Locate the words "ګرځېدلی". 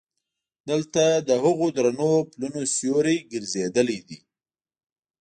3.31-3.99